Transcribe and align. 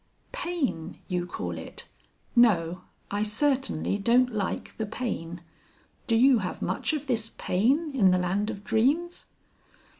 "'Pain' 0.31 0.97
you 1.07 1.27
call 1.27 1.59
it. 1.59 1.87
No, 2.35 2.81
I 3.11 3.21
certainly 3.21 3.99
don't 3.99 4.33
like 4.33 4.75
the 4.77 4.87
Pain. 4.87 5.41
Do 6.07 6.15
you 6.15 6.39
have 6.39 6.59
much 6.59 6.91
of 6.93 7.05
this 7.05 7.29
Pain 7.37 7.91
in 7.93 8.09
the 8.09 8.17
Land 8.17 8.49
of 8.49 8.63
Dreams?" 8.63 9.27